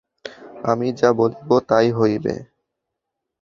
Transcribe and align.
আমি 0.63 0.87
যা 0.99 1.09
বলিব 1.13 1.49
তাই 1.69 1.87
হইবে। 1.91 2.33